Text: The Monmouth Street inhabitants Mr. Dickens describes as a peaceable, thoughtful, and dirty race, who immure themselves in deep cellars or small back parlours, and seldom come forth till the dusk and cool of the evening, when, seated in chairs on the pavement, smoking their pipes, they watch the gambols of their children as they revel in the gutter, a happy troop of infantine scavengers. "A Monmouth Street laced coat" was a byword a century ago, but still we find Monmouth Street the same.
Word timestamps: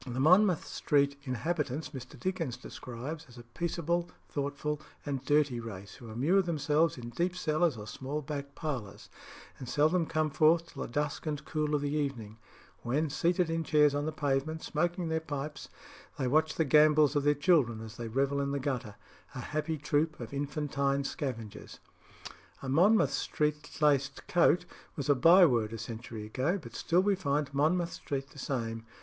The 0.03 0.19
Monmouth 0.19 0.65
Street 0.65 1.15
inhabitants 1.25 1.91
Mr. 1.91 2.19
Dickens 2.19 2.57
describes 2.57 3.27
as 3.29 3.37
a 3.37 3.43
peaceable, 3.43 4.09
thoughtful, 4.27 4.81
and 5.05 5.23
dirty 5.23 5.59
race, 5.59 5.93
who 5.93 6.09
immure 6.09 6.41
themselves 6.41 6.97
in 6.97 7.09
deep 7.11 7.35
cellars 7.35 7.77
or 7.77 7.85
small 7.85 8.23
back 8.23 8.55
parlours, 8.55 9.09
and 9.59 9.69
seldom 9.69 10.07
come 10.07 10.31
forth 10.31 10.73
till 10.73 10.81
the 10.81 10.87
dusk 10.89 11.27
and 11.27 11.45
cool 11.45 11.75
of 11.75 11.81
the 11.81 11.93
evening, 11.93 12.39
when, 12.81 13.11
seated 13.11 13.51
in 13.51 13.63
chairs 13.63 13.93
on 13.93 14.07
the 14.07 14.11
pavement, 14.11 14.63
smoking 14.63 15.07
their 15.07 15.19
pipes, 15.19 15.69
they 16.17 16.27
watch 16.27 16.55
the 16.55 16.65
gambols 16.65 17.15
of 17.15 17.21
their 17.21 17.35
children 17.35 17.79
as 17.79 17.97
they 17.97 18.07
revel 18.07 18.41
in 18.41 18.49
the 18.49 18.59
gutter, 18.59 18.95
a 19.35 19.39
happy 19.39 19.77
troop 19.77 20.19
of 20.19 20.33
infantine 20.33 21.03
scavengers. 21.03 21.77
"A 22.63 22.67
Monmouth 22.69 23.13
Street 23.13 23.77
laced 23.79 24.27
coat" 24.27 24.65
was 24.95 25.09
a 25.09 25.13
byword 25.13 25.71
a 25.73 25.77
century 25.77 26.25
ago, 26.25 26.57
but 26.59 26.73
still 26.73 27.01
we 27.03 27.13
find 27.13 27.53
Monmouth 27.53 27.93
Street 27.93 28.31
the 28.31 28.39
same. 28.39 28.83